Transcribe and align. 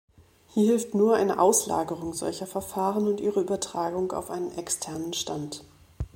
Hier 0.47 0.65
hilft 0.65 0.95
nur 0.95 1.15
eine 1.17 1.37
Auslagerung 1.37 2.15
solcher 2.15 2.47
Verfahren 2.47 3.07
und 3.07 3.19
ihre 3.21 3.39
Übertragung 3.41 4.13
auf 4.13 4.31
einen 4.31 4.49
externen 4.57 5.13
Stand. 5.13 5.63